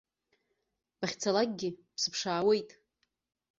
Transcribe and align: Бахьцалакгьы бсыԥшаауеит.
Бахьцалакгьы 0.99 1.69
бсыԥшаауеит. 1.95 2.69